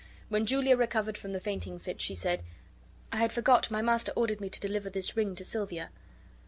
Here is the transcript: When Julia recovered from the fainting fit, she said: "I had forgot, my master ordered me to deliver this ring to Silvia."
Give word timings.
When 0.29 0.47
Julia 0.47 0.75
recovered 0.75 1.15
from 1.15 1.31
the 1.31 1.39
fainting 1.39 1.77
fit, 1.77 2.01
she 2.01 2.15
said: 2.15 2.41
"I 3.11 3.17
had 3.17 3.31
forgot, 3.31 3.69
my 3.69 3.83
master 3.83 4.11
ordered 4.15 4.41
me 4.41 4.49
to 4.49 4.59
deliver 4.59 4.89
this 4.89 5.15
ring 5.15 5.35
to 5.35 5.43
Silvia." 5.45 5.91